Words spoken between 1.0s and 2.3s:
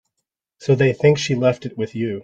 she left it with you.